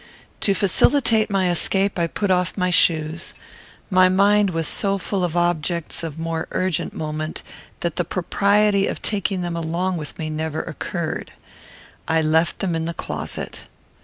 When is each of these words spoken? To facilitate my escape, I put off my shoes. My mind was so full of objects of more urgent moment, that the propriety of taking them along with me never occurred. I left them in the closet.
To 0.39 0.55
facilitate 0.55 1.29
my 1.29 1.51
escape, 1.51 1.99
I 1.99 2.07
put 2.07 2.31
off 2.31 2.57
my 2.57 2.71
shoes. 2.71 3.35
My 3.91 4.09
mind 4.09 4.49
was 4.49 4.67
so 4.67 4.97
full 4.97 5.23
of 5.23 5.37
objects 5.37 6.01
of 6.03 6.17
more 6.17 6.47
urgent 6.49 6.91
moment, 6.95 7.43
that 7.81 7.97
the 7.97 8.03
propriety 8.03 8.87
of 8.87 9.03
taking 9.03 9.41
them 9.41 9.55
along 9.55 9.97
with 9.97 10.17
me 10.17 10.31
never 10.31 10.63
occurred. 10.63 11.33
I 12.07 12.23
left 12.23 12.61
them 12.61 12.73
in 12.73 12.85
the 12.85 12.95
closet. 12.95 13.65